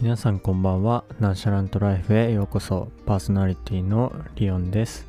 [0.00, 1.04] 皆さんこんばんは。
[1.20, 2.88] ナンシャラントライフへようこそ。
[3.04, 5.06] パーソナリティのリオンです。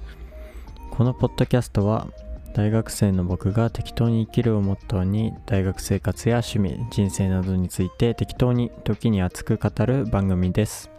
[0.89, 2.09] このポッドキャストは
[2.53, 10.91] 大学生の僕が適当に生きるをモットーに大学生活や趣味人生などについて適当に時に熱く語る番組です。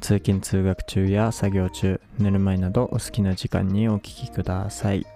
[0.00, 5.06] 通勤通学中や作業中寝る前などお好きな時間にお聴きください。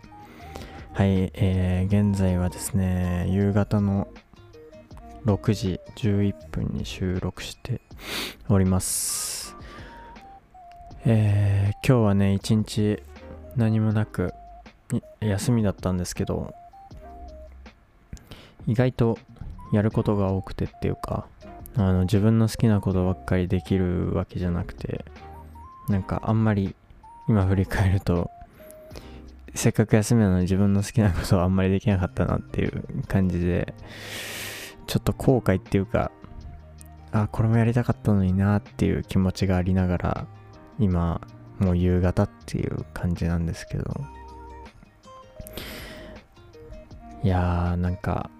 [0.92, 4.06] はい、えー、現在はですね夕方の
[5.26, 7.80] 6時11分に収録して
[8.48, 9.56] おります。
[11.06, 13.02] えー、今日はね、一日
[13.56, 14.34] 何もなく
[15.20, 16.54] 休みだったんですけど、
[18.66, 19.18] 意外と
[19.72, 21.26] やることが多くてっていうか、
[21.74, 25.06] あの自分の好きなことばっかりできるわけじゃなくて、
[25.88, 26.74] なんかあんまり
[27.28, 28.30] 今振り返ると、
[29.54, 33.72] せっかく休みなのに自分の好きなことはあんまりできなかったなっていう感じで、
[34.86, 36.10] ちょっと後悔っていうか、
[37.12, 40.26] あ、これもやりたかったのになっていう気持ちがありながら、
[40.78, 41.20] 今、
[41.58, 43.84] もう夕方っていう感じなんですけど、
[47.22, 48.30] いやー、なんか、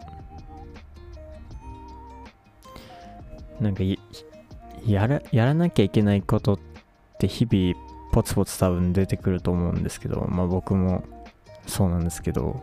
[3.61, 3.83] なんか
[4.85, 6.59] やら、やらなきゃいけないことっ
[7.19, 7.75] て日々
[8.13, 11.05] ポツポツ多分出てくると思うんですけど、まあ僕も
[11.67, 12.63] そうなんですけど、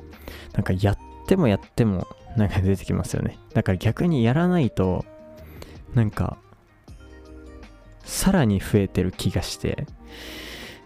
[0.54, 0.98] なんかやっ
[1.28, 3.38] てもやってもなんか出てきますよね。
[3.54, 5.06] だから逆にやらないと、
[5.94, 6.38] なんか、
[8.04, 9.86] さらに増えてる気がして、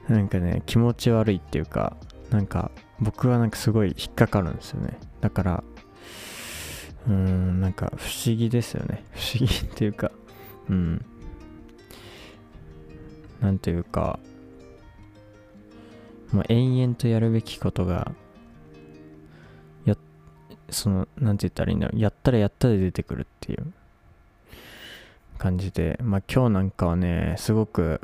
[0.10, 1.98] なんかね、気持ち悪いっていうか、
[2.30, 4.98] なんか、僕はなんかすごい引っかかるんですよね。
[5.22, 5.64] だから、
[7.08, 9.04] うーん、なんか不思議ですよね。
[9.14, 10.12] 不思議っていうか、
[10.70, 11.06] うん。
[13.42, 14.20] なんというか、
[16.32, 18.12] もう延々とやるべきことが
[20.69, 23.73] その、なんて言ったらいいんだろう、やったらやったで出てくるっていう
[25.38, 28.02] 感じで、まあ今日なんかはね、すごく、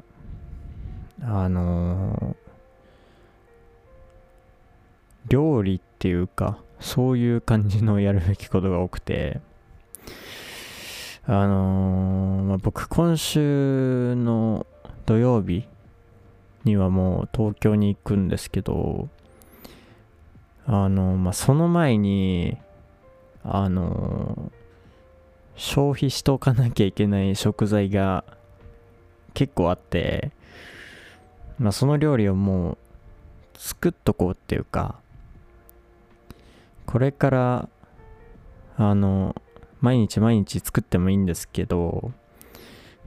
[1.22, 9.40] あのー、料理っていうか、そういう感じのやるべきことが多くて、
[11.26, 14.66] あのー、まあ、僕今週の
[15.06, 15.68] 土曜日
[16.64, 19.10] にはもう東京に行くんですけど、
[20.66, 22.58] あの、まあ、その前に、
[23.44, 24.52] あの、
[25.56, 28.24] 消費しとかなきゃいけない食材が
[29.34, 30.32] 結構あって、
[31.60, 32.78] まあ、その料理をもう
[33.56, 35.00] 作っとこうっていうか、
[36.86, 37.70] これから、
[38.78, 39.36] あの、
[39.80, 42.12] 毎日毎日作ってもいいんですけど、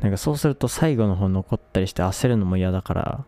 [0.00, 3.24] なんかそうすると最後の方残ったりして焦るのも嫌だから、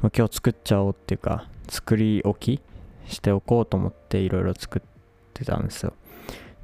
[0.00, 2.62] もう今日作っちゃおうっていうか、作り置き
[3.06, 4.82] しておこうと思っていろいろ作っ
[5.34, 5.92] てたんですよ。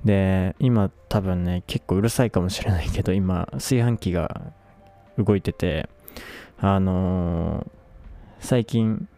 [0.04, 4.52] で、今多分ね、結構うるさいかもしれないけど、今、炊飯器が
[5.18, 5.88] 動いてて、
[6.58, 7.66] あのー、
[8.40, 9.08] 最近、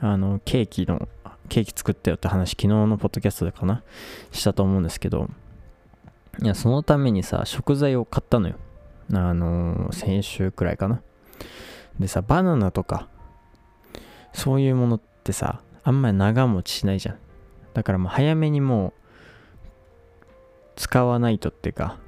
[0.00, 1.08] あの、ケーキの、
[1.48, 3.82] ケーキ作ったよって話、昨日のポッドキャストでかな？
[4.32, 5.28] したと思うんですけど、
[6.42, 8.56] いや、そのためにさ、食材を買ったのよ。
[9.12, 11.02] あのー、先週くらいかな。
[11.98, 13.08] でさ、バナナとか、
[14.32, 17.18] そういうものってさ、あんまり長持ちしないじゃん。
[17.74, 18.92] だからもう早めにもう
[20.76, 21.98] 使わないとっていうか、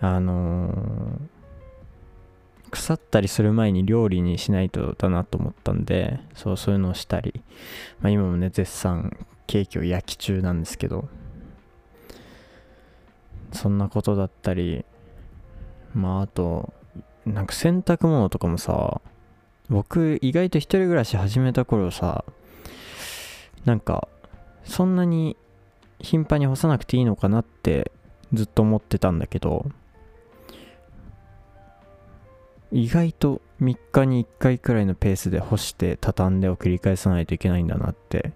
[0.00, 1.18] あのー、
[2.70, 7.42] 腐ったりする前に料理にしないとだなと思ったんで、そう、そういうのをしたり、
[8.00, 9.16] まあ今もね、絶賛
[9.46, 11.08] ケーキを焼き中なんですけど、
[13.52, 14.84] そんなことだったり、
[15.94, 16.72] まああと、
[17.24, 19.00] なんか洗濯物とかもさ、
[19.68, 22.24] 僕意外と一人暮らし始めた頃さ
[23.64, 24.08] なんか
[24.64, 25.36] そんなに
[26.00, 27.92] 頻繁に干さなくていいのかなって
[28.32, 29.66] ずっと思ってたんだけど
[32.70, 38.32] 意外と3日に1回くらいのペースで干して畳んでを繰り返さないといけないんだなって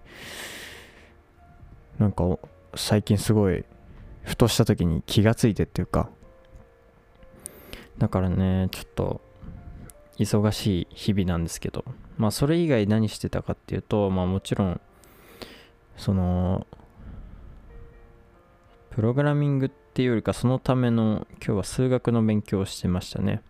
[1.99, 2.23] なんか
[2.75, 3.63] 最近すごい
[4.23, 6.09] ふとした時に気がついてっていうか。
[7.97, 9.21] だからねちょっと
[10.17, 11.85] 忙しい日々なんですけど、
[12.17, 14.81] まあそれ以外何してたかっていうと、まあもちろん、
[15.97, 16.67] その、
[18.91, 23.41] プログラミングっていうよりかそのための今日は数学の勉強をしてましたね。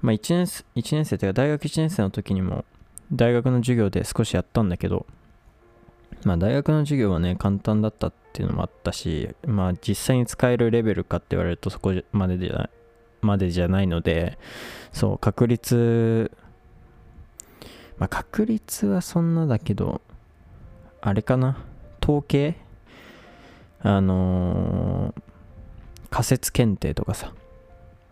[0.00, 2.64] まあ1年 ,1 年生というか大学1年生の時にも
[3.12, 5.06] 大学の授業で少しやったんだけど、
[6.24, 12.70] まあ大学の授業はね簡単だったっていうのもあったし、まあ実際に使えるレベルかって言われるとそこまでじゃない
[13.22, 14.38] までじゃないので、
[14.92, 16.30] そう、確率、
[17.98, 20.02] まあ、確率はそんなだけど、
[21.00, 21.64] あれかな、
[22.02, 22.56] 統計？
[23.80, 25.22] あのー、
[26.10, 27.32] 仮説検定とかさ、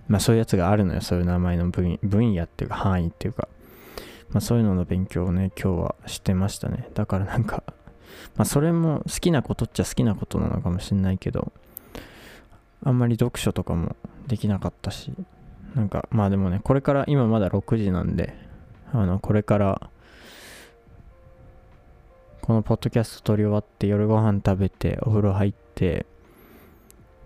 [0.09, 3.47] まあそういうやつがあるのよ、そういう名前の分分野っていうか範囲っていうか、
[4.31, 6.89] まあそういうのの勉強をね、今日はしてましたね。
[6.95, 7.63] だからなんか、
[8.37, 11.53] まあそれも好きなことっちゃ好きなことなのかもしんないけど、
[12.83, 13.95] あんまり読書とかも
[14.31, 15.13] できなかったし、
[15.75, 18.33] なんかまあでもね、これから今まだ6時なんで、
[18.93, 19.91] あの、これから、
[22.41, 26.07] このポッドキャスト撮り終わって夜ご飯食べてお風呂入って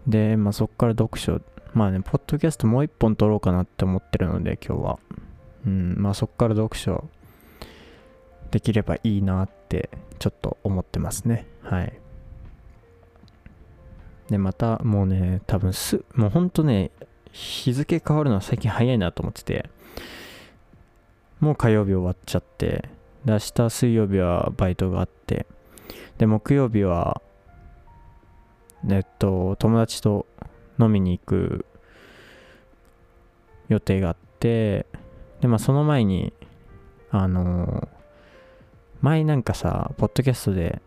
[0.06, 1.40] で、まあ、そっから読書
[1.72, 4.98] まあねポッドキャストもう一本撮ろうかなって思ってるので今日は。
[5.66, 7.08] うんまあそっから読書
[8.50, 11.46] できればいいなってちょっと思ってますね。
[11.62, 12.03] はい。
[14.30, 16.90] でまたもうね多分すもうほんとね
[17.32, 19.68] 日付変わるのは最近早いなと思ってて
[21.40, 22.88] もう火曜日終わっちゃって
[23.24, 25.46] で明日水曜日はバイトがあって
[26.18, 27.20] で木曜日は
[28.88, 30.26] えっと友達と
[30.78, 31.66] 飲みに行く
[33.68, 34.86] 予定があって
[35.40, 36.32] でまあその前に
[37.10, 37.88] あの
[39.00, 40.80] 前なんかさポッドキャストで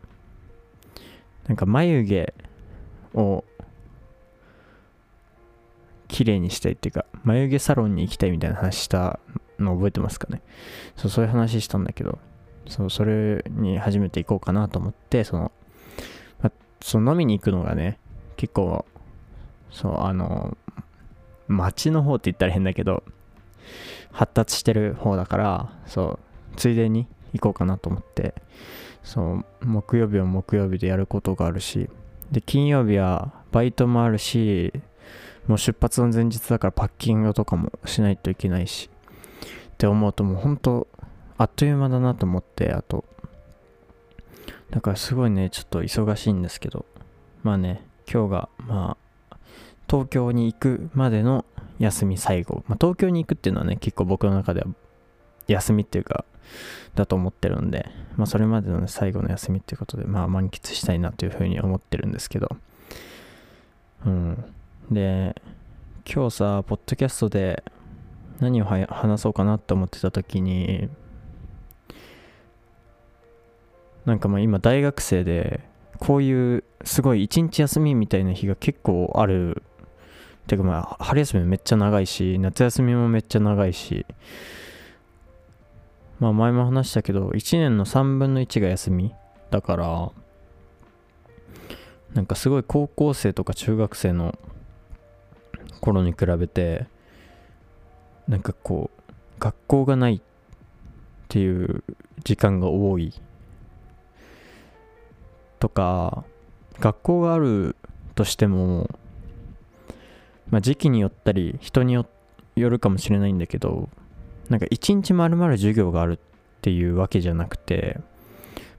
[1.48, 2.34] なんか眉毛
[3.18, 3.44] を
[6.08, 9.20] 綺麗にしたいっていうか眉毛サロンに行きたいみたいな話した
[9.60, 10.42] の覚えてますかね？
[10.96, 12.20] そうそういう話したんだけど
[12.68, 15.52] そうそれに初めて行こうかなと思ってその、
[16.42, 18.00] ま、その飲みに行くのがね
[18.38, 18.86] 結構
[19.72, 20.58] そうあの
[21.48, 23.04] 街の方って言ったら変だけど
[24.12, 26.20] 発達してる方だからそ
[26.54, 28.34] うついでに行こうかなと思って
[29.04, 31.90] そう木曜日は木曜日でやることがあるし
[32.32, 34.74] で金曜日はバイトもあるし
[35.48, 38.90] もう出発の前日だからパッキングとかもしないといけないし
[39.74, 40.88] って思うともう本当
[41.38, 43.06] あっという間だなと思ってあと。
[44.72, 46.86] だからすごいねちょっと忙しいんですけど。
[47.44, 48.98] まあね今日がま
[49.30, 49.38] あ
[49.90, 51.46] 東京に行くまでの
[51.80, 54.68] 休み最後、まあ、東京に行くっていうのはね結構僕の中では
[55.48, 56.26] 休みっていうか
[56.96, 62.58] だと思ってるんで、まあ、それまでの、ね、最後の休みっていうことでまあ満喫したいなというふうに思ってるんですけど。
[64.06, 64.44] うん。
[64.92, 65.36] で
[66.10, 67.64] 今日さポッドキャストで
[68.40, 70.90] 何を話そうかなって思ってた時に
[74.06, 75.62] なんかまあ今大学生で
[76.00, 79.64] こういうすごい一日休みみたいな日が結構ある。
[80.48, 84.06] てかまあ春休みめっちゃ長いし夏休みもめっちゃ長いし
[86.20, 89.14] まあ前も話したけど1年の3分の1が休み。
[89.50, 90.12] だから
[92.14, 94.38] なんかすごい高校生とか中学生の
[95.80, 96.88] 頃に比べて
[98.28, 99.02] なんかこう
[99.40, 100.22] 学校がないっ
[101.30, 101.84] ていう
[102.24, 103.14] 時間が多い。
[105.60, 106.24] とか
[106.80, 107.76] 学校がある
[108.16, 108.90] としても、
[110.50, 112.06] まあ、時期によったり人によ
[112.56, 113.90] るかもしれないんだけど
[114.50, 116.20] なんか一日まるまる授業があるっ
[116.62, 118.00] ていうわけじゃなくて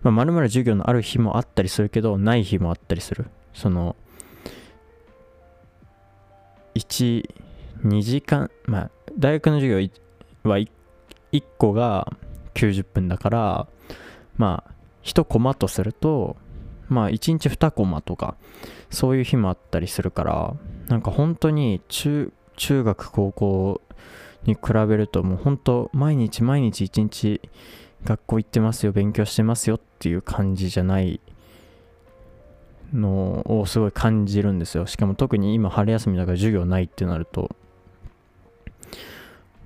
[0.03, 3.27] まるまる授業のある日もあったりするけどない日もあったりする。
[3.53, 3.97] その
[6.75, 7.25] 12
[8.03, 9.89] 時間まあ大学の授業
[10.45, 10.71] は 1,
[11.33, 12.13] 1個が
[12.55, 13.67] 90分だから
[14.37, 14.71] まあ
[15.03, 16.37] 1コマとすると
[16.89, 18.37] まあ1日2コマとか
[18.91, 20.55] そういう日もあったりするから
[20.89, 23.81] なんか本当に中中学高校
[24.45, 27.41] に比べるともう本当毎日毎日1日
[28.05, 31.21] 学校行ってますよ勉強してますよっていう感じじゃない
[32.93, 34.87] のをすごい感じるんですよ。
[34.87, 37.55] しかも特に今春休みだから授業ないってなると。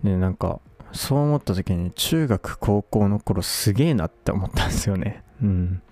[0.02, 0.60] でなんか
[0.92, 5.22] そう思った時に中学高校の頃すげえなって思ったんですよね。
[5.42, 5.82] うん。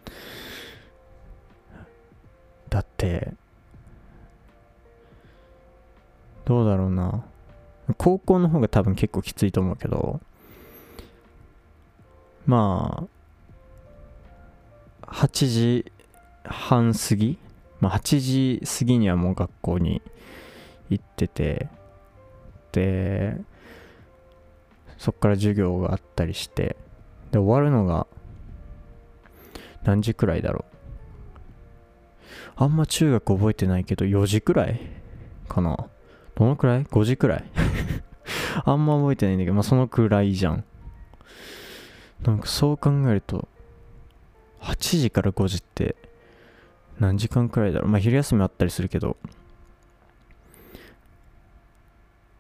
[2.68, 3.32] だって
[6.44, 7.24] どうだろうな。
[7.96, 10.20] 高校の方が多分結構きついと思うけど
[12.46, 13.06] ま
[15.02, 15.92] あ8時
[16.44, 17.38] 半過ぎ？
[17.80, 20.02] まあ8時過ぎにはもう学校に
[20.88, 21.68] 行ってて
[22.72, 23.36] で
[24.98, 26.76] そっから授業があったりして
[27.30, 28.06] で終わるのが
[29.82, 30.76] 何時くらいだろう？
[32.56, 34.80] あんま中学覚えてないけど4時くらい
[35.48, 35.86] かな。
[36.40, 37.44] どのくらい ?5 時くらい？
[38.64, 40.64] あんま覚えてないんだけど、まあそのくらいじゃん。
[42.22, 43.46] なんかそう考えると、
[44.62, 45.96] 8時から5時って
[46.98, 47.88] 何時間くらいだろう？
[47.90, 49.18] まあ昼休みあったりするけど、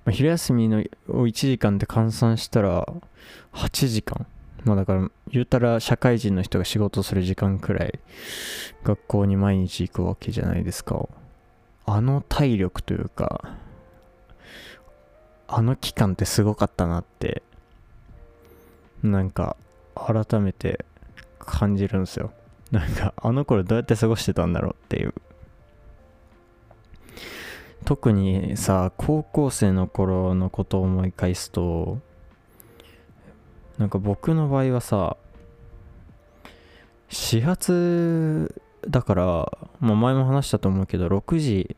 [0.06, 0.78] まあ、昼休みの
[1.08, 2.86] を1時間で換算したら
[3.52, 4.26] 8時間。
[4.64, 7.98] まあだから言うたら社会人の人が仕事する時間くらい
[8.82, 11.06] 学校に毎日行くわけじゃないですか。
[11.84, 13.58] あの体力というか
[15.52, 17.42] あの期間ってすごかったなって
[19.02, 19.56] なんか
[19.96, 20.84] 改めて
[21.40, 22.32] 感じるんですよ。
[22.70, 25.12] なんかあの頃どうやって過ごしてたんだろうっていう。
[27.84, 31.98] 特にさ高校生の頃のことを思い返すと
[33.78, 35.16] なんか僕の場合はさ
[37.08, 38.54] 始発
[38.86, 41.76] だから、まあ、前も話したと思うけど6時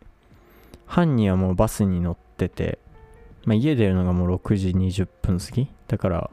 [0.86, 2.78] 半にはもうバスに乗ってて、
[3.44, 5.68] まあ、家出るのがもう6時20分過ぎ。
[5.88, 6.30] だから、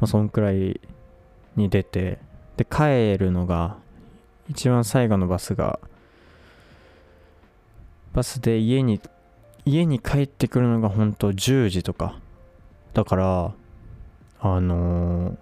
[0.00, 0.80] まあ、そんくらい
[1.56, 2.18] に出て
[2.56, 3.76] で帰るのが
[4.48, 5.78] 一番最後のバスが
[8.12, 9.00] バスで家に
[9.64, 12.18] 家に帰ってくるのが本当10時とか。
[12.94, 13.54] だから
[14.40, 15.36] あのー、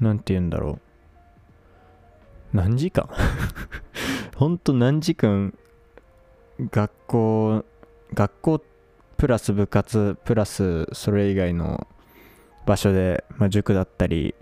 [0.00, 0.89] なんて言うんだろう。
[2.52, 3.08] 何時間？
[4.36, 5.54] ほんと何時間？
[6.70, 7.64] 学校
[8.12, 8.62] 学校
[9.16, 11.86] プラス部活プラスそれ以外の
[12.66, 14.34] 場所で、まあ、塾だったり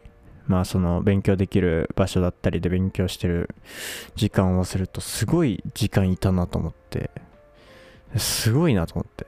[0.47, 3.55] まあその勉強できる場所だったりで勉強してる
[4.17, 7.11] 時間を合わせるとすごい時間いたなと思って。
[8.17, 9.27] すごいなと思って。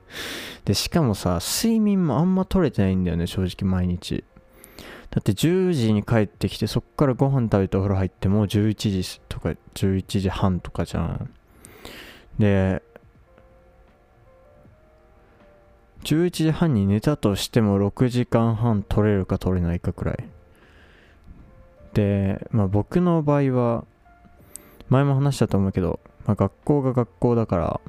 [0.64, 4.24] でしかもさ睡眠もあんま取れてないんだよね正直毎日。
[5.10, 11.30] だって10時に帰ってきてそっからご飯食べてお風呂入ってもう11時とか11時半とかじゃん。
[12.38, 12.82] で
[16.04, 20.28] 11時半に寝たとしても6時間半取れるか取れないかくらい。
[21.94, 23.84] で、まあ、僕の場合は
[24.88, 27.80] 前も話したと思うけど、まあ、学校が学校だから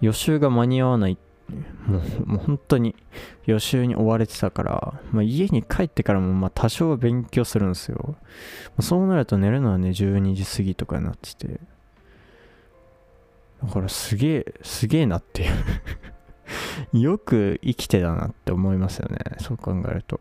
[0.00, 1.27] 予習が間に合わないもう
[1.88, 2.94] もう本当に
[3.46, 8.16] 予習に追われてたから、まあ、家に帰ってからもまあ多少は勉強するんですよ。
[8.80, 11.60] そうなると寝るのはね12時過ぎとかになってて。
[13.64, 15.52] だからすげえすげえなっていう。
[16.98, 20.20] よく生きてたなって思いますよねそう考えると。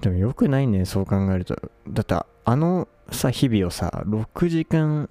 [0.00, 1.56] でもよくないね、そう考えると。
[1.88, 5.10] だってあのさ、日々をさ、6時間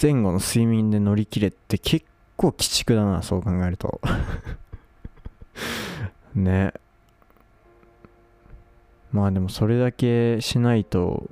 [0.00, 2.06] 前後の睡眠で乗り切れって結
[2.40, 4.00] 構鬼畜だな、そう考えると。
[6.34, 6.72] ね。
[9.12, 11.28] まあでもそれだけしないと、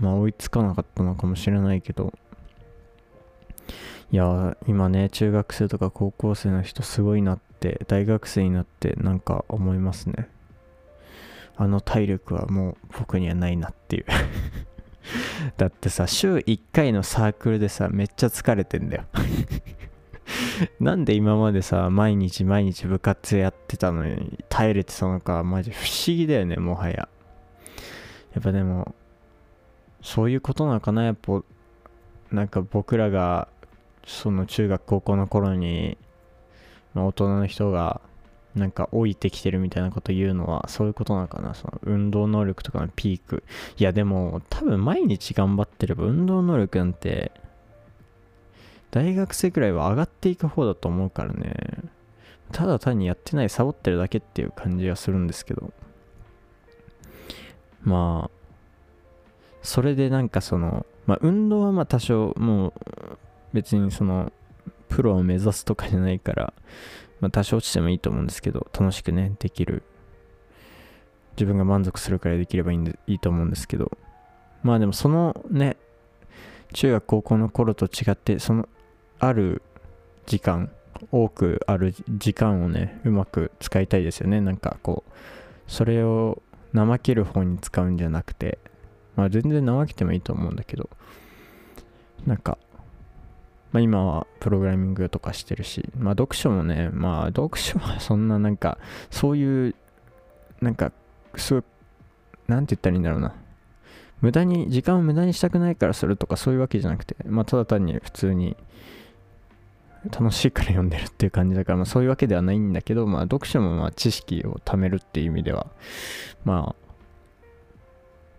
[0.00, 2.12] まあ追いつかなかったのかもしれないけど。
[4.10, 10.28] いや、今ね、中学生とか高校生の人すごいなって、大学生になってなんか思いますね。
[11.56, 14.04] あの体力はもう僕にはないなっていう
[15.56, 19.04] だってさ週1回のサークルでさめっちゃ疲れてんだよ
[20.80, 27.08] なんで今までさ毎日毎日部活やってたのに耐えれてたのかマジ不思議だよねもはや。
[28.34, 28.94] やっぱでも
[30.02, 31.42] そういうことなのかなやっぱ
[32.30, 33.48] なんか僕らが
[34.04, 35.96] その中学高校の頃に、
[36.94, 38.00] まあ、大人の人が
[38.54, 43.42] なんか老いてきてるみたいなこと言うのはそういうことなのかなその運動能力とかのピーク。
[43.78, 47.32] いやでも多分毎日頑張ってれば運動能力なんて
[48.90, 51.54] 大学生くらいは上がっていく方だと思うからね。
[52.52, 55.72] ただ単にやってないサボってるだけっていう感じがするんですけど。
[57.82, 58.36] まあ
[59.62, 62.72] それでなんかそのまあ運動はまあ多少もう
[63.52, 64.32] 別にその
[64.88, 66.52] プロを目指すとかじゃないから
[67.20, 69.82] まあ、多少落ちてもいいと思うんですけど、楽しくね、できる。
[71.36, 73.90] 自分が満足するくらいできればいいんでいいと思うんですけど、
[74.62, 75.76] まあでもそのね、
[76.72, 78.68] 中学高校の頃と違って、その
[79.18, 79.62] ある
[80.26, 80.70] 時間、
[81.12, 84.40] 多くある時間をね、うまく使いたいですよね。
[84.40, 85.12] なんかこう、
[85.66, 86.42] それを
[86.74, 88.58] 怠ける方に使うんじゃなくて、
[89.14, 90.88] まあ全然怠けてもいいと思うんだけど、
[92.26, 92.58] なんか
[93.76, 98.78] まあ、今はプログラミングとかしてるし、まあ、読書もね、まあ、読書はそんななんか、
[99.10, 99.74] そういう、
[100.62, 100.92] なんか、
[101.36, 101.62] すごい、
[102.48, 103.34] なんて言ったらいいんだろうな。
[104.22, 108.56] 無駄に、時間を無駄にしたくないからするとかそういうわけじゃなくて、まあ、ただ単に普通に、
[110.10, 115.66] 楽しいから読んでるっていう感じだから、まあ、そういうわけではないんだけど、まあ、読書もまあ知識を貯めるっていう意味では、
[116.44, 116.86] まあ、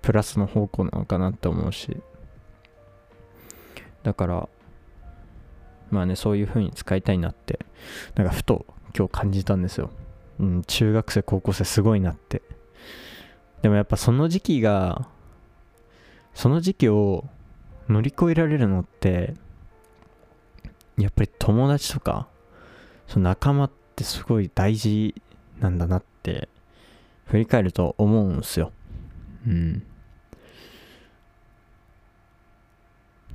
[0.02, 1.98] プラスの方向なのかなって思うし、
[4.04, 4.50] だから、
[5.92, 7.66] まあね、そういう風に使いたいなって、
[8.16, 8.66] なんかふと
[8.98, 9.90] 今日感じたんですよ。
[10.40, 12.42] うん、中学生、高校生すごいなって。
[13.62, 15.10] でもやっぱその時期が、
[16.34, 17.26] その時期を
[17.90, 19.34] 乗り越えられるのって、
[20.98, 22.28] やっぱり友達とか、
[23.08, 25.16] その仲間ってすごい大事
[25.60, 26.50] なんだなって、
[27.26, 28.72] 振り返ると思うんすよ。
[29.46, 29.84] うん。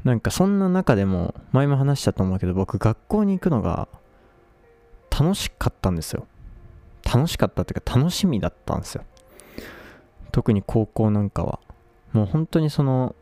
[0.05, 3.87] なんかそんな中でも前も話したと思うけど僕学校に行くのが
[5.11, 6.27] 楽しかったんですよ。
[7.05, 9.05] 楽しかったっていうか楽しみだったんですよ。
[10.33, 11.61] 特に高校なんかは。
[12.13, 13.15] もう本当にその、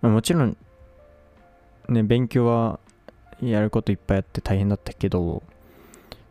[0.00, 0.56] もちろん
[1.92, 2.80] ね勉強は
[3.40, 5.42] やることいっぱいあって大変だったけど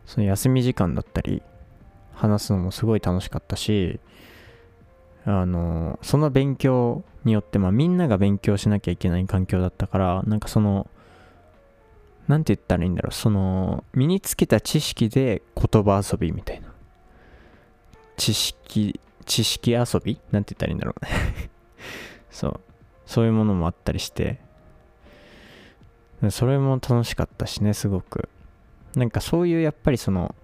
[0.06, 1.42] その休み時間だったり
[2.14, 4.00] 話すのもすごい楽しかったし
[5.24, 10.88] あのその勉強によって、まあ、みんなが勉強しなきゃいけない環境だったからなんかその
[12.28, 16.72] なんて言ったらいいんだろうその身につけた知識で言葉遊びみたいな。
[18.16, 20.20] 知識知識遊び？
[20.30, 21.06] なんて言ったらいいんだろう。
[22.30, 22.60] そう。
[23.06, 24.38] そういうものもあったりして。
[26.30, 28.28] それも楽しかったしねすごく。
[28.94, 30.34] なんかそういうやっぱりその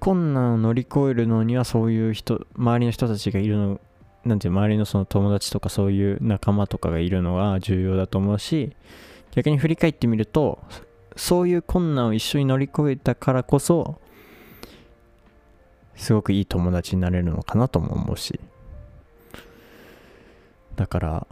[0.00, 3.80] 困難を乗り越えるのにはそういう人周りの人たちがいるの
[4.24, 8.74] なんていう周りのその友達とかそういう仲間とかがいるのが重要だと思うし
[9.32, 10.62] 逆に振り返ってみると
[11.14, 14.00] そういう困難を一緒に乗り越えたからこそ
[15.94, 18.40] すごくいい友達になれるのかなとも思うし。
[20.74, 21.26] だから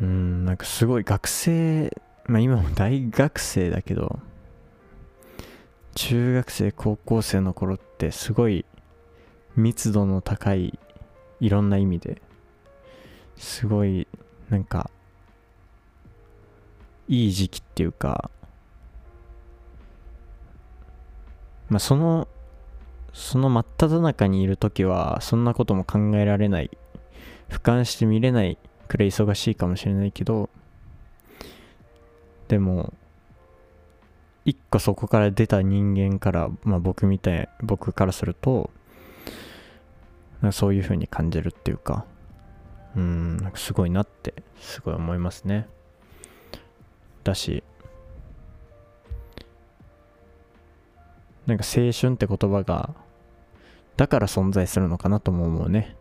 [0.00, 4.18] うんなんかすごい学生まあ今も大学生だけど
[5.94, 8.66] 中学生高校生の頃ってすごい
[9.56, 10.78] 密度の高い
[11.40, 12.20] いろんな意味で
[13.36, 14.06] すごい
[14.50, 14.90] なんか
[17.08, 18.30] いい時期っていうか
[21.70, 22.28] まあその
[23.12, 26.70] その真っ只中にいる時はそんなことも考えられない
[27.48, 30.48] 俯瞰して見れないくらい忙しいかもしれないけど
[32.48, 32.92] でも
[34.44, 38.70] 一個そこから出た人間から、まあ、僕みたい僕からすると
[40.52, 42.04] そういう風に感じるっていうか
[42.94, 45.68] うんんかすごいなってすごい思いますね。
[47.24, 47.62] だし
[51.46, 52.90] なんか青春って言葉が
[53.96, 55.96] だから存在するのかなとも思うね。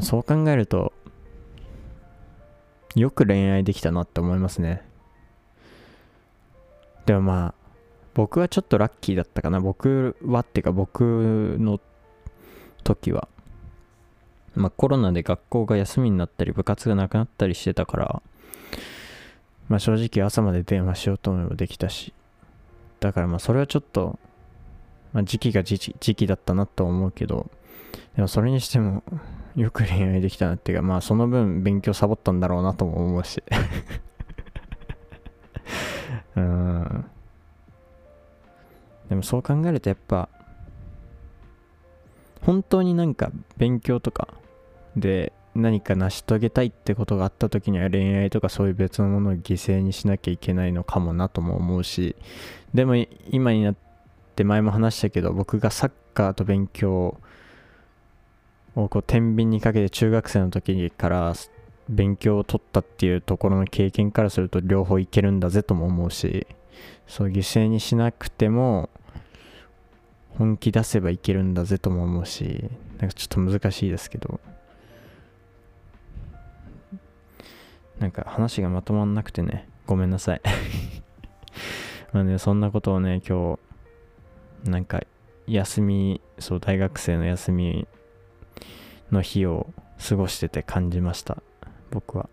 [0.00, 0.92] そう考えると
[2.94, 4.82] よく恋愛できたなって思いますね。
[7.06, 7.54] でもまあ
[8.14, 9.60] 僕はちょっとラッキーだったかな。
[9.60, 11.80] 僕はっていうか僕の
[12.84, 13.28] 時は。
[14.54, 18.22] まあコロナで学校が休みになったり部活がなくなったりしてたから。
[19.68, 22.12] まあ正直朝まで電話しようと思えばできたし。
[23.00, 24.18] だからまあそれはちょっと、
[25.12, 27.50] まあ、時期が時期だったなと思うけど。
[28.14, 29.02] でもそれにしても
[29.56, 33.42] よく恋愛できたなっていうかまあその分勉強サボったんだろうなとも思うし。
[36.36, 37.04] うん。
[39.08, 40.28] でもそう考えるとやっぱ
[42.42, 44.28] 本当になんか勉強とか
[44.96, 52.16] で何か成し遂げたいってことがあった時には恋愛とかそういう別のものを犠牲にしなきゃいけないのかもなとも思うし。
[52.72, 52.96] でも
[53.30, 53.74] 今になっ
[54.34, 57.20] て前も話したけど僕がサッカーと勉強を
[58.74, 61.34] こう天秤にかけて中学生の時から
[61.88, 66.46] 勉強を取ったっていうところの経験からすると両方いけるんだぜとも思うし
[67.06, 68.88] そう犠牲にしなくても
[70.30, 74.40] 本気出せばいけるんだぜとも思うしなんかちょっと難しいですけど。
[77.98, 80.40] なんか話がまとまんなくてねごめんなさい。
[82.12, 83.58] まあねそんなことをね今
[84.64, 85.02] 日なんか
[85.46, 87.86] 休みそう大学生の休み
[89.14, 89.68] の日を
[90.06, 91.42] 過ごしてて感じました
[91.90, 92.28] 僕は。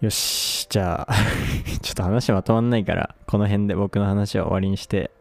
[0.00, 1.14] よしじゃあ
[1.80, 5.12] ちょっと話まとまんないからこの辺で僕の話は終わりにして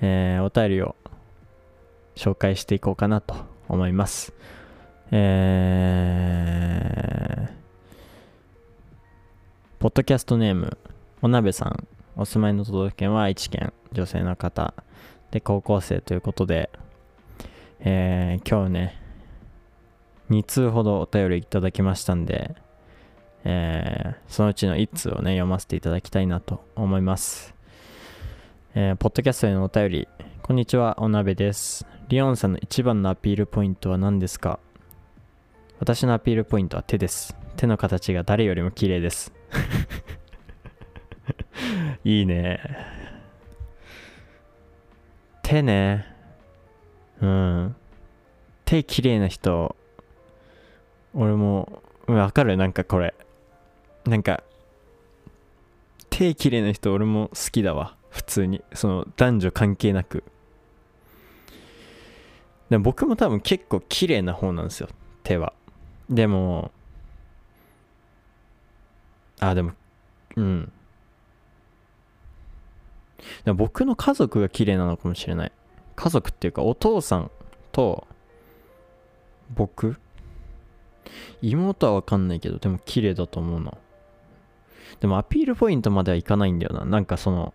[0.00, 0.94] えー、お便りを
[2.14, 3.34] 紹介していこうかなと
[3.68, 4.32] 思います。
[5.10, 7.52] えー、
[9.78, 10.76] ポッドキャストネーム
[11.22, 11.86] おなべさん。
[12.20, 14.74] お住まいの都道府県は愛知県女性の方
[15.30, 16.68] で、高校生ということで、
[17.78, 19.00] えー、今日ね、
[20.28, 22.56] 2通ほどお便りいただきましたんで、
[23.44, 27.54] えー、そのうちの1通をね、読ませていただきたいなと思います。
[28.74, 30.08] えー、ポッドキャストへのお便り、
[30.42, 31.86] こんにちは、お鍋です。
[32.08, 34.58] リオンさんの一番のアピールポイントは何ですか？
[35.78, 37.36] 私のアピールポイントは手です。
[37.56, 39.32] 手の形が誰よりも綺麗です。
[42.04, 42.60] いいね。
[45.42, 46.06] 手ね。
[47.20, 47.76] うん。
[48.64, 49.76] 手綺麗な人、
[51.14, 52.56] 俺も、わかる？
[52.56, 53.14] なんかこれ。
[54.04, 54.42] なんか、
[56.10, 60.24] 手綺麗な人俺も好きだわ普通にその男女関係なく
[62.70, 64.88] でも僕も多分結構綺麗な方なんですよ
[65.22, 65.52] 手は
[66.10, 66.72] でも
[69.38, 69.72] あでも
[70.34, 70.72] うん
[73.44, 75.52] でも僕の家族が綺麗なのかもしれない。
[75.96, 77.30] 家族っていうかお父さん
[77.72, 78.06] と
[79.54, 79.96] 僕。
[81.40, 83.72] 妹は分かんないけどでも綺麗だと思うな。
[85.00, 86.84] でもアピールポイントまではいかないんだよな。
[86.84, 87.54] なんかその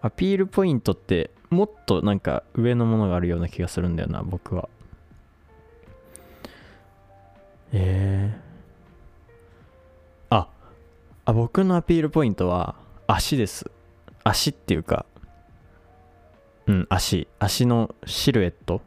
[0.00, 4.68] アピールポイントってもっとなんか上のものがあるような気がするんだよな僕は。
[7.72, 10.48] えー、あ
[11.24, 12.74] あ僕のアピールポイントは
[13.14, 13.70] 足です。
[14.24, 15.04] 足っていうか
[16.66, 17.28] うん足。
[17.38, 18.80] 足のシルエット。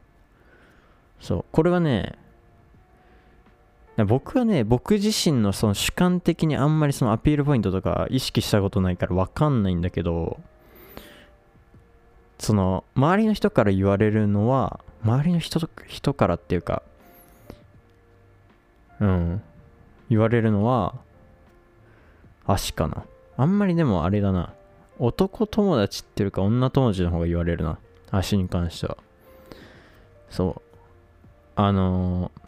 [1.19, 1.45] そう。
[1.51, 2.17] これはね
[4.03, 10.37] 僕はね僕自身のその主観的にあんまりそのアピールポイントとか意識したことないから分かんないんだけど
[12.37, 16.81] その周りの人から言われるのは周りの人人からっていうか
[18.99, 19.41] うん
[20.09, 20.95] 言われるのは
[22.45, 23.05] 足かな。
[23.37, 24.53] あんまりでもあれだな。
[24.97, 27.79] 男友達っていうか女友達の方が言われるな。
[28.11, 28.97] 足に関しては。
[30.29, 30.61] そう。
[31.55, 32.41] あのー、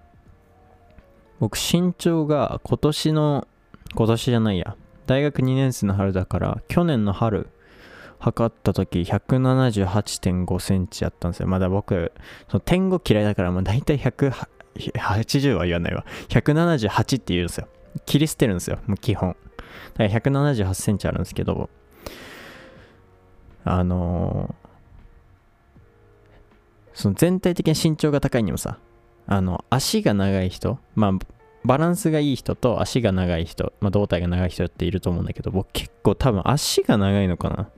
[1.40, 3.48] 僕身長が今年の
[3.96, 4.76] 今年じゃないや。
[5.06, 7.48] 大学2年生の春だから去年の春
[8.20, 11.48] 測った時178.5センチやったんですよ。
[11.48, 12.12] まだ僕
[12.50, 16.06] その点5嫌いだからまあ大体180は言わないわ。
[16.30, 17.68] 178って言うんですよ。
[18.06, 18.80] 切り捨てるんですよ。
[18.88, 19.36] もう基本。
[19.96, 21.70] だから178センチあるんですけど
[23.64, 24.68] あのー、
[26.94, 28.78] その全体的に身長が高いにもさ
[29.28, 31.12] あの足が長い人まあ
[31.66, 37.70] バランスがいい人と足が長い人、まあ、胴体が長い人っていると思うんだけど僕結構多分足が長いのかな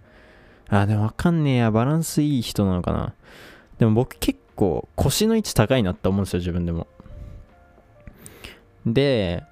[0.69, 1.71] あ、でもわかんねえや。
[1.71, 3.13] バランスいい人なのかな。
[3.79, 6.88] でも僕結構腰の位置高いなって思うんですよ、自分でも。
[8.85, 9.43] で、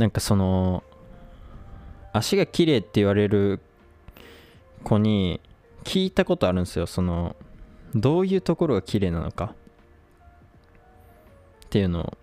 [0.00, 0.82] なんかその、
[2.14, 3.60] 足が綺麗って言われる
[4.82, 5.42] 子に
[5.84, 6.86] 聞いたことあるんですよ。
[6.86, 7.36] その、
[7.94, 9.54] どういうところが綺麗なのか。
[11.66, 12.18] っていうのを。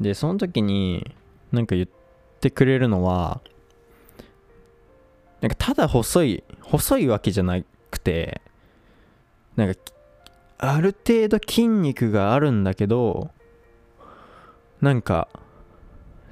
[0.00, 1.14] で、その時に、
[1.52, 1.88] なんか言っ
[2.40, 3.42] てくれるのは、
[5.42, 8.40] なんかただ細い細いわけじゃなくて
[9.56, 9.80] なんか
[10.58, 13.30] ある程度筋肉があるんだけど
[14.80, 15.28] なんか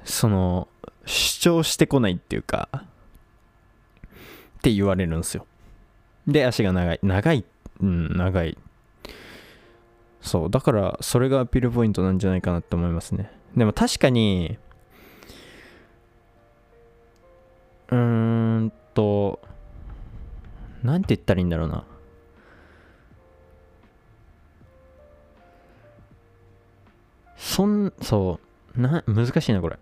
[0.07, 0.67] その
[1.05, 2.81] 主張してこないっていうかっ
[4.61, 5.45] て言われるんですよ。
[6.25, 6.99] で足が長い。
[7.03, 7.45] 長い。
[7.81, 8.57] うん長い。
[10.21, 10.49] そう。
[10.49, 13.31] だからそれがアピールポイントなんじゃないかなって思いますね。
[13.55, 14.57] でも確かに
[17.89, 19.39] うーんと、
[20.83, 21.85] なんて言ったらいいんだろうな。
[27.37, 28.39] そん、そ
[28.77, 29.77] う、な、難しいな、これ。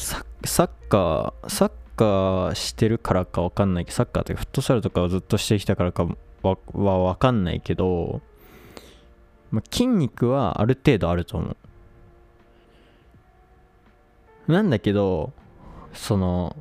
[0.00, 6.06] サッカー、サッカーしてるからかわかんないけど、サッカーとかフットサルとかをずっとしてきたからか
[6.42, 8.22] ははわかんないけど、
[9.50, 11.56] まあ、筋肉はある程度あると思う。
[14.50, 15.32] なんだけど
[15.92, 16.56] その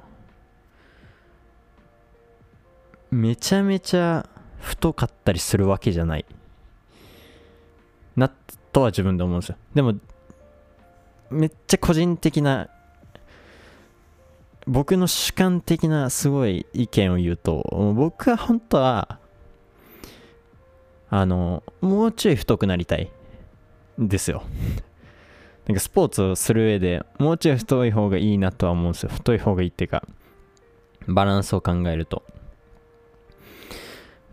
[3.11, 4.27] めちゃめちゃ
[4.59, 6.25] 太かったりするわけじゃない
[8.15, 8.31] な
[8.71, 9.95] とは自分で思うんですよでも
[11.31, 12.69] めっちゃ個人的な
[14.69, 19.17] 僕の主観的なすごい意見を言うと僕は本当は
[21.09, 23.11] あのもうちょい太くなりたい
[23.99, 24.43] んですよ。
[25.65, 29.09] なんかスポーツをする上でもうちょい太い方がいいなとは思うんですよ。
[29.09, 30.07] 太い方がいいっていうか
[31.07, 32.21] バランスを考えると。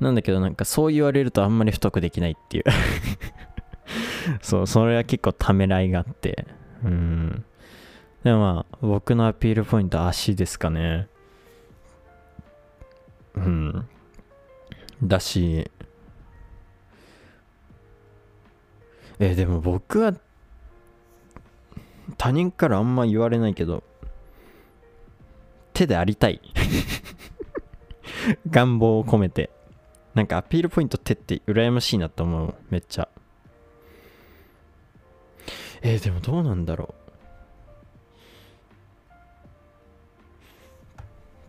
[0.01, 2.65] なんだけどなんかそう言われるとあんまり太くできないっていう。
[4.43, 6.47] そうそれは結構ためらいがあって。
[6.85, 7.45] うん。
[8.27, 11.07] でもまあ僕のアピールポイント足ですかね。
[13.37, 13.89] うん。
[15.01, 15.71] だし。
[19.21, 20.13] えでも僕は
[22.19, 23.85] 他人からあんま言われないけど
[25.73, 26.41] 手でありたい。
[28.51, 29.51] 願望を込めて。
[30.15, 32.55] なんかアピールポイント手って羨ましいなと思う。
[32.71, 33.09] めっちゃ。
[35.81, 37.06] えー、でもどうなんだろう。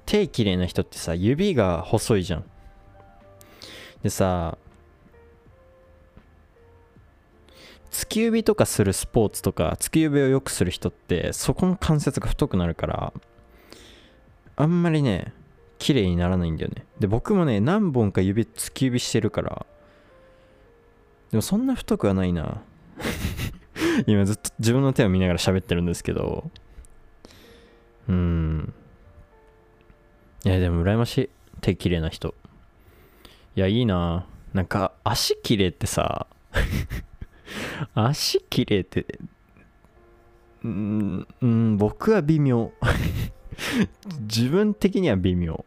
[0.07, 2.45] 手綺麗な人ってさ指が細いじゃん。
[4.01, 4.57] でさ
[7.91, 13.13] 突き指とかするスポーツとか突き指を良くする人ってそこの関節が太くなるから
[14.55, 15.33] あんまりね
[15.77, 16.85] 綺麗にならないんだよね。
[16.99, 19.65] で僕もね何本か指突き指してるから
[21.31, 22.61] でもそんな太くはないな。
[24.07, 26.49] 今ずっと自分の手を見ながら喋ってるんですけど。
[28.07, 28.73] うん。
[30.45, 31.29] いやでも羨ましい。
[31.61, 32.35] 手綺麗な人。
[33.55, 34.27] いやいいな。
[34.53, 36.25] なんか足綺麗ってさ
[37.93, 39.05] 足綺麗って
[40.63, 42.71] うんうん僕は微妙。
[44.21, 45.65] 自分的には微妙。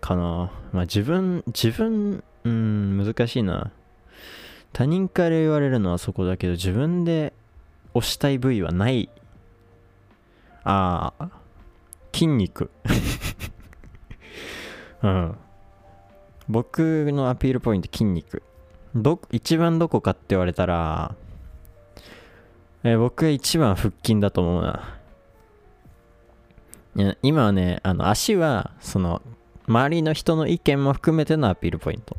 [0.00, 0.52] かな。
[0.72, 3.72] まあ自分自分うん難しいな。
[4.72, 7.32] 他人から言われるのはそこだけど自分で
[7.94, 9.08] 押したい部位はない。
[10.64, 11.30] ああ
[12.16, 12.70] 筋肉。
[15.04, 15.36] うん。
[16.48, 18.42] 僕のアピールポイント筋肉。
[18.94, 21.14] ど一番どこかって言われたら、
[22.82, 24.96] え僕は一番腹筋だと思うな。
[27.22, 29.20] 今はねあの足はその
[29.68, 32.16] 周りの人の意見も含めてのアピールポイント。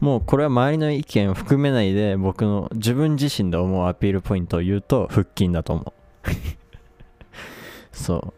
[0.00, 5.92] もうこれは周りの意見を含めないで僕の自分自身で思うアピールポイントを言うと腹筋だと思う。
[7.92, 8.37] そう。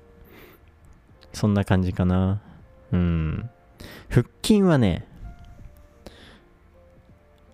[1.33, 2.41] そんな感じかな。
[2.93, 3.51] うん。
[4.09, 5.07] 腹筋はね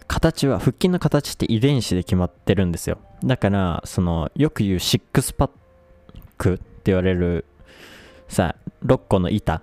[0.06, 2.98] 形は腹筋の形って遺伝子で決まってるんですよ。
[3.24, 5.50] だからそのよく言うシックスパッ
[6.38, 7.44] クって言われる
[8.28, 9.62] さ6個の板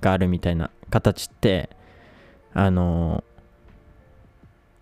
[0.00, 1.70] があるみたいな形って
[2.52, 3.24] あの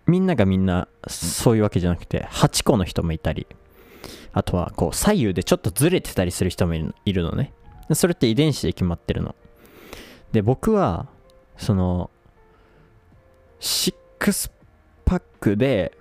[0.05, 3.47] みんながみんなそういうわけじゃなくて8個の人もいたり
[4.33, 7.53] あとはこう左右でちょっとずれてたりする人もいるのね。
[7.91, 9.35] それって遺伝子で決まってるの。
[10.31, 11.07] で僕は
[11.57, 12.09] その
[13.59, 14.51] シックス
[15.05, 15.97] パックで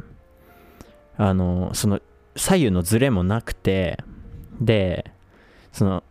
[1.16, 2.00] あのその
[2.36, 3.98] 左右のズレもなくて
[4.60, 5.10] で
[5.72, 6.02] その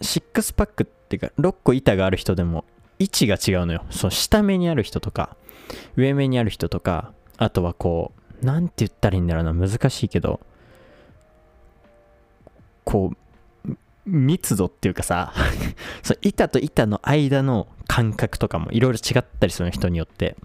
[0.00, 2.64] シックスパックっていうか6個板がある人でも
[2.98, 3.84] 位置が違うのよ。
[3.90, 5.36] その下目にある人とか
[5.96, 8.12] 上目にある人とかあとはこ
[8.42, 9.52] う何て言ったらいいんだろうな。
[9.52, 10.40] 難しいけど
[12.84, 13.16] こう
[14.06, 15.32] 密度っていうかさ
[16.02, 20.36] そ板と板の間の感覚とかもいろいろ違ったりする人によって。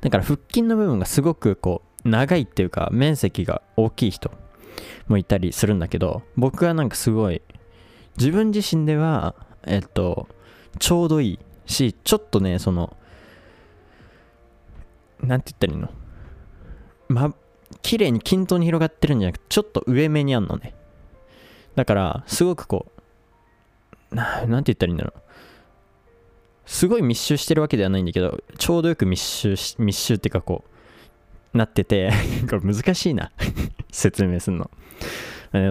[0.00, 4.30] だから腹筋の部分がすごくこう長いっていうか面積が大きい人
[5.08, 7.42] もいたりするんだけど僕はなんかすごい
[8.16, 10.28] 自分自身ではえっと
[10.78, 12.96] ちょうどいいしちょっとねその
[15.20, 15.90] なんて言ったらいいの？
[17.08, 17.34] ま
[17.82, 20.74] 綺麗に均等に広がってるんじゃなくてちょっと上目にあんのね。
[21.76, 22.86] だからすごくこ
[24.10, 25.20] うなんて言ったらいいんだろう。
[26.64, 30.64] すごい密集してるわけではないんだけどちょうどよく密集し密集っていうかこ
[31.54, 32.10] うなってて
[32.50, 33.30] これ難しいな。
[33.92, 34.70] 説明するの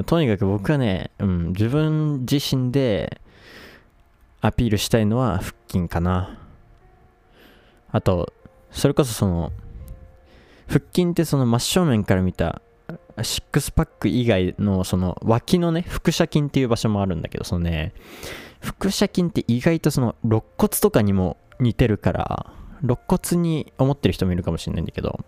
[0.06, 3.22] とにかく僕はね、うん、自分自身で
[4.42, 6.40] アピールしたいのは腹筋かな。
[7.92, 8.34] あと
[8.72, 9.52] それこそその
[10.68, 12.62] 腹筋ってその真正面から見た
[13.24, 17.94] シックスパック以外のその脇のね腹斜筋っていう場所もあるんだけどそのね
[18.60, 25.24] 腹斜筋って意外とその肋骨とかにも似てるから肋骨に思ってる人もいるかもしれないんだけど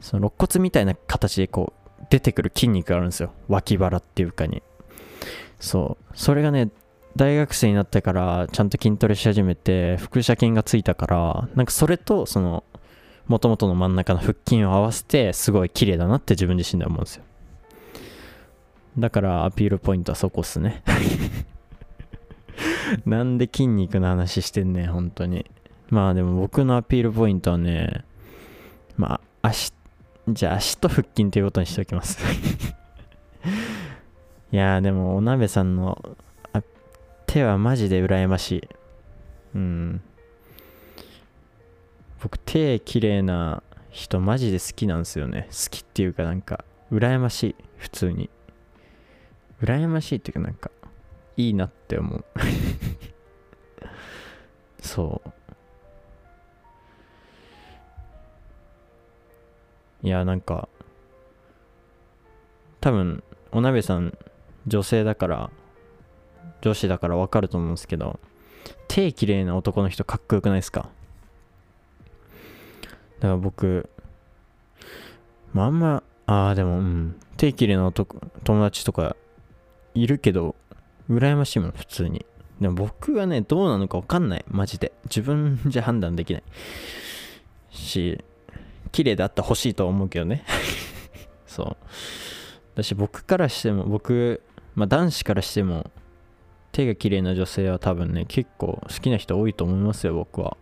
[0.00, 3.32] その肋骨みたいな形でこう出てくる筋肉があるんですよ。
[3.48, 4.62] 脇腹っていうかに。
[5.58, 6.04] そう。
[6.14, 6.70] それがね
[7.16, 12.62] 大学生になってからちゃんと筋トレし始めて腹斜筋がついたからなんかそれとその
[13.28, 17.24] もともとの真ん中の腹筋を合わせてすごい綺麗だなって自分自身で思うんですよ。
[18.98, 20.82] だからアピールポイントはそこっすね。
[23.04, 25.44] なんで筋肉の話してんねん本当に。
[25.90, 28.04] まあでも僕のアピールポイントはね
[28.96, 29.72] まあ足
[30.28, 32.18] じゃあ足と腹筋ということにしておきます。
[34.52, 36.16] いやでもお鍋さんの
[37.26, 38.68] 手はマジで羨ましい。
[39.56, 40.02] うん。
[42.22, 45.48] 僕手綺麗な人マジで好きなんですよね。
[45.50, 47.56] 好きっていうかなんか羨ましい。
[47.76, 48.30] 普通に。
[49.62, 50.70] 羨ましいっていうかなんか
[51.36, 52.24] いいなって思う。
[54.80, 55.30] そう。
[60.02, 60.68] いやなんか
[62.80, 64.16] 多分お鍋さん
[64.66, 65.50] 女性だから
[66.60, 68.20] 女子だからわかると思うんですけど
[68.88, 70.90] 手綺麗な男の人かっこよくないですか？
[73.22, 73.88] から僕
[75.52, 77.16] まあんまああでもうん。
[77.36, 79.14] 手綺麗な男友達とか
[79.94, 80.56] いるけど
[81.10, 82.26] 羨ましいもん普通に。
[82.60, 84.44] でも僕はねどうなのか分かんない。
[84.48, 84.92] マジで。
[85.04, 86.42] 自分じゃ判断できない。
[87.70, 88.22] し
[88.92, 90.44] 綺麗であってほしいとは思うけどね。
[91.46, 91.76] そう。
[92.74, 94.42] だし僕からしても僕、
[94.74, 95.90] まあ、男子からしても
[96.72, 100.56] 手が綺麗な女性は多分ね結構好きな人多いと思いますよ僕は。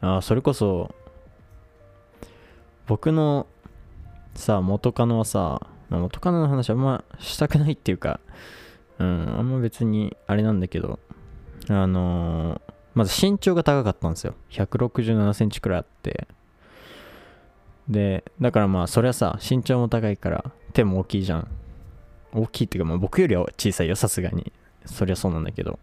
[0.00, 0.94] あそれこそ
[2.86, 3.46] 僕の
[4.34, 8.20] さ元カノはさ、元カノの話あんましたくないっていうか
[8.98, 10.98] うんあんま別にあれなんだけど
[11.68, 12.60] あのー、
[12.94, 14.34] まず身長が高かったんですよ。
[14.50, 16.26] 167センチくらいあって。
[17.88, 21.48] でだからまあそりゃさ身長も高いから手も大きいじゃん。
[22.32, 24.52] 大きいっていうかまあ僕よりは小さいよさすがに。
[24.86, 25.78] そりゃそうなんだけど。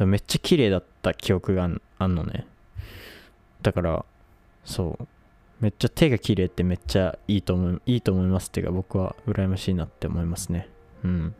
[0.00, 2.46] めっちゃ綺麗だった記憶があんのね。
[3.64, 4.04] だから
[4.64, 5.08] そう。
[5.60, 10.68] めっちゃ手が綺麗ってめっちゃいいと思いいいと思いますっていうか僕は羨ましいなって思いますね。
[11.02, 11.34] うん。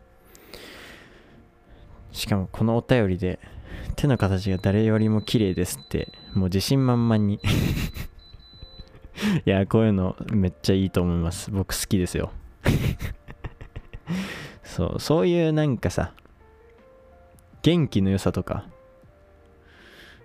[2.10, 3.38] しかもこのお便りで
[3.96, 7.38] 手の形が誰よりも綺麗ですってもう自信満々に。
[9.44, 11.50] いやこういうのめっちゃいいと思います。
[11.50, 12.32] 僕好きですよ。
[14.64, 16.14] そうそういうなんかさ
[17.62, 18.64] 元気の良さとか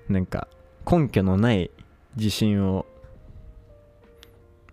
[0.08, 0.48] なんか
[0.90, 1.70] 根拠のない
[2.16, 2.86] 自信を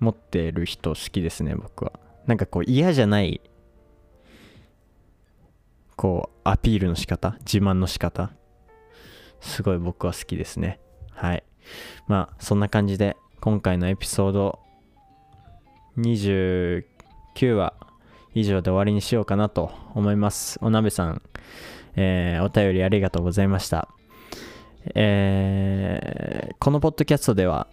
[0.01, 1.92] 持ってる人好きですね僕は。
[2.27, 3.40] なんかこう嫌じゃない
[5.96, 8.31] こうアピールの仕方自慢の仕方
[9.40, 10.81] すごい僕は好きですね。
[11.11, 11.44] はい。
[12.07, 14.59] まあそんな感じで今回のエピソード
[15.99, 16.85] 29
[17.55, 17.75] 話
[18.35, 20.59] 以上で終わりにしようかなと思います。
[20.61, 21.22] お鍋さん、
[21.96, 23.88] えー、お便りありがとうございました。
[24.94, 27.66] えー、このポッドキャストでは、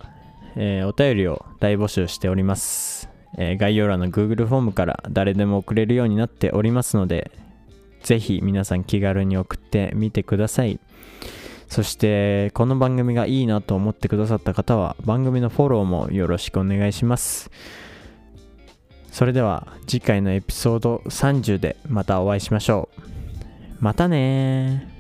[0.56, 7.32] えー、お便りを大募集しております、えー、概要欄の Google フォームから誰でも送れるようになっておりますので
[8.04, 10.80] ぜひ皆さん気軽に送ってみてください。
[11.70, 17.50] そしてこの番組がいいなと思ってくださった方は番組のフォローもよろしくお願いします。
[19.12, 23.04] それでは次回のエピソード30でまたお会いしましょう。
[23.80, 24.93] またね